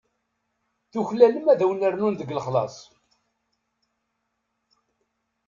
[0.91, 2.75] Tuklalem ad wen-rnun deg lexlaṣ.